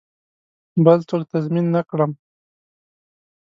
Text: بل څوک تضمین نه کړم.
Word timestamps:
بل 0.85 0.99
څوک 1.09 1.21
تضمین 1.31 1.65
نه 1.75 1.81
کړم. 1.89 2.11